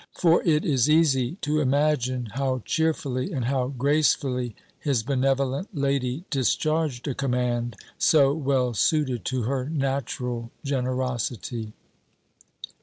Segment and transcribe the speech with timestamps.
[0.15, 7.07] For it is easy to imagine, how cheerfully, and how gracefully, his benevolent lady discharged
[7.07, 11.73] a command so well suited to her natural generosity.